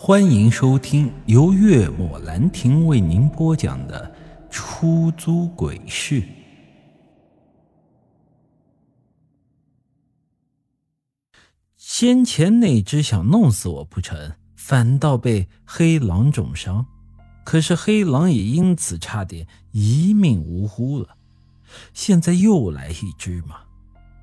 [0.00, 4.14] 欢迎收听由月末兰亭为您播讲的
[4.48, 6.22] 《出租鬼市》。
[11.76, 16.86] 先前那只想弄死我不成，反倒被黑狼重伤，
[17.44, 21.16] 可是黑狼也因此差点一命呜呼了。
[21.92, 23.62] 现在又来一只嘛，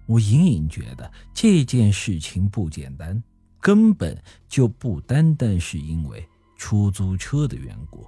[0.06, 3.22] 我隐隐觉得这件事情不简单。
[3.66, 4.16] 根本
[4.48, 6.24] 就不单单是因为
[6.56, 8.06] 出租车的缘故，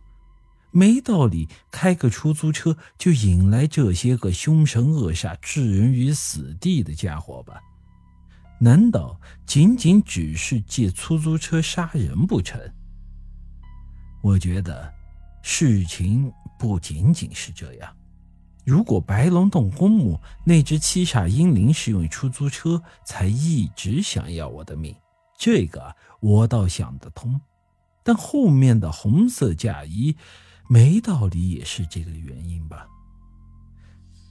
[0.70, 7.60] 没道理开个出租车就引来这些个凶神恶煞、置人于死地的家伙吧？
[8.60, 12.62] 难道仅仅只是借出租车杀人不成？
[14.22, 14.94] 我觉得
[15.42, 17.92] 事情不仅仅是这样。
[18.64, 24.96] 如果白龙洞公墓那只七煞阴灵是用出租车才一直想要我的命。
[25.38, 27.40] 这个我倒想得通，
[28.04, 30.18] 但后面的红色嫁衣，
[30.68, 32.86] 没道理也是这个原因吧？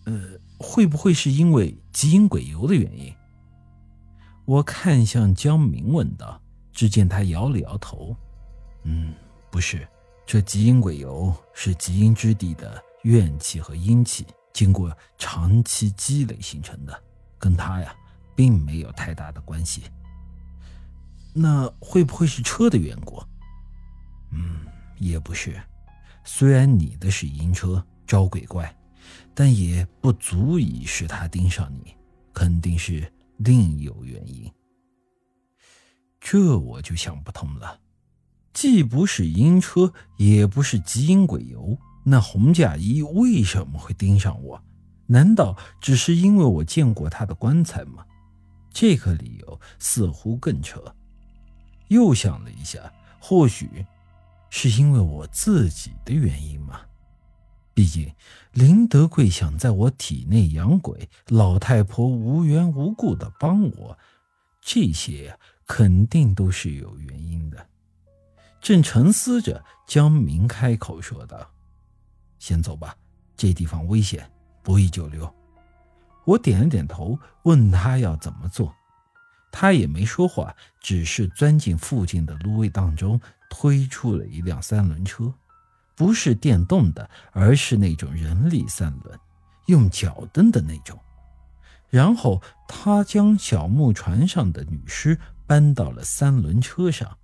[0.04, 3.14] 呃，会不会是因为基因鬼油的原因？
[4.44, 6.42] 我看向江明问道。
[6.72, 8.14] 只见他摇了摇头，
[8.82, 9.14] 嗯，
[9.50, 9.88] 不是，
[10.26, 17.02] 这基因鬼油是极阴之地的怨气和阴气经过长期积累形成的，
[17.38, 17.96] 跟他呀
[18.34, 19.84] 并没有太大的关系。
[21.38, 23.22] 那会不会是车的缘故？
[24.32, 24.60] 嗯，
[24.98, 25.60] 也不是。
[26.24, 28.74] 虽然你的是阴车招鬼怪，
[29.34, 31.94] 但也不足以使他盯上你，
[32.32, 34.50] 肯定是另有原因。
[36.18, 37.78] 这我就想不通了。
[38.54, 44.64] 既不是阴车，也不是基因鬼油，那红嫁衣为什么会盯上我？
[45.06, 48.04] 难道只是因为我见过他的棺材吗？
[48.72, 50.95] 这个理由似乎更扯。
[51.88, 53.84] 又想了一下，或许
[54.50, 56.80] 是因为我自己的原因嘛。
[57.74, 58.10] 毕竟
[58.52, 63.98] 林德贵想在我体内养鬼，老太婆无缘无故的帮我，
[64.60, 67.66] 这些，肯定都是有原因的。
[68.60, 71.50] 正沉思着，江明开口说道
[72.40, 72.96] ：“先走吧，
[73.36, 74.28] 这地方危险，
[74.62, 75.30] 不宜久留。”
[76.24, 78.74] 我点了点头，问他要怎么做。
[79.58, 83.18] 他也没说话，只是钻进附近的芦苇荡中，
[83.48, 85.32] 推出了一辆三轮车，
[85.94, 89.18] 不是电动的，而是那种人力三轮，
[89.64, 91.00] 用脚蹬的那种。
[91.88, 97.16] 然后他将小木船上的女尸搬到了三轮车上。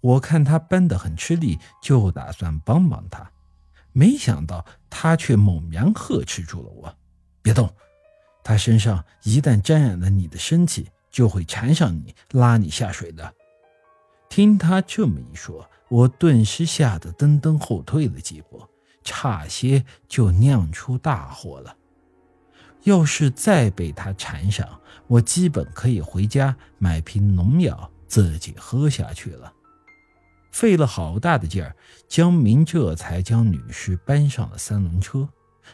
[0.00, 3.28] 我看他搬得很吃力，就打算帮帮他，
[3.90, 6.96] 没想到他却猛然呵斥住了我
[7.42, 7.68] ：“别动！
[8.44, 13.32] 他身上一旦沾染了你的身体。”就会缠上你，拉你下水的。
[14.28, 18.62] 听他这么一说，我顿时吓得噔噔后退了几步，
[19.02, 21.74] 差些就酿出大祸了。
[22.82, 29.50] 要是再被他缠上，我基本可以回家买瓶农药自己喝下去了。
[30.52, 31.74] 费了好大的劲儿，
[32.06, 35.26] 江明这才将女尸搬上了三轮车。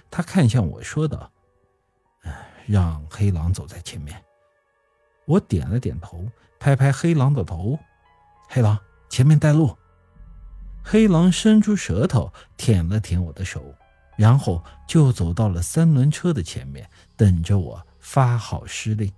[0.09, 1.33] 他看向我说道
[2.65, 4.23] ：“让黑狼走在前面。”
[5.25, 6.27] 我点了点头，
[6.59, 7.79] 拍拍黑狼的头
[8.49, 8.79] ：“黑狼，
[9.09, 9.77] 前面带路。”
[10.85, 13.63] 黑狼伸出舌头舔了舔我的手，
[14.17, 19.13] 然后就走到了三轮车的前面，等着我发号施令。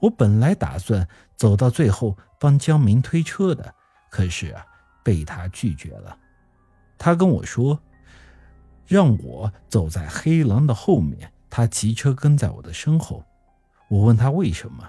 [0.00, 3.74] 我本来打算走到最后帮江明推车的，
[4.10, 4.64] 可是啊，
[5.04, 6.16] 被他拒绝了。
[6.96, 7.78] 他跟我说，
[8.86, 13.22] 让我走在黑狼的后面，他骑车跟在我的身后。
[13.90, 14.88] 我问他为什么，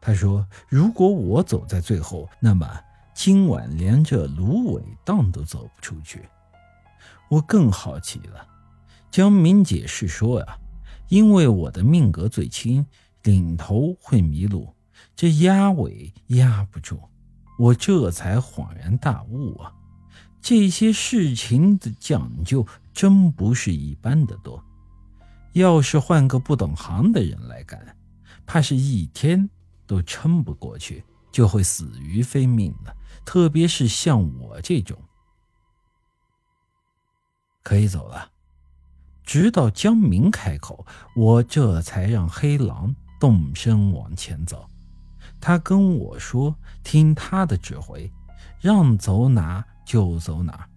[0.00, 2.66] 他说：“如果我走在最后，那么
[3.12, 6.26] 今晚连这芦苇荡都走不出去。”
[7.28, 8.46] 我更好奇了。
[9.10, 10.56] 江明解释说：“啊，
[11.08, 12.86] 因为我的命格最轻，
[13.24, 14.72] 领头会迷路，
[15.16, 17.00] 这压尾压不住。”
[17.58, 19.72] 我这才恍然大悟啊，
[20.42, 24.62] 这些事情的讲究真不是一般的多。
[25.54, 27.95] 要是换个不懂行的人来干，
[28.46, 29.50] 怕是一天
[29.86, 32.94] 都撑不过去，就会死于非命了。
[33.24, 34.96] 特别是像我这种，
[37.62, 38.30] 可以走了。
[39.24, 44.70] 直到江明开口，我这才让黑狼动身往前走。
[45.40, 46.54] 他跟我说
[46.84, 48.10] ：“听他的指挥，
[48.60, 50.68] 让走哪就走哪，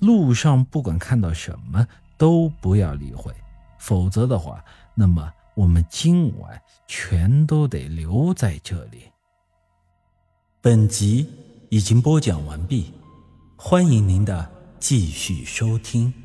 [0.00, 1.86] 路上不管看到什么
[2.18, 3.32] 都不要理会，
[3.78, 4.64] 否则的话，
[4.94, 9.02] 那么……”我们今晚全都得留在这里。
[10.60, 11.28] 本集
[11.70, 12.92] 已经播讲完毕，
[13.56, 16.21] 欢迎您的继续收听。